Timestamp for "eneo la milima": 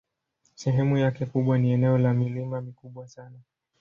1.71-2.61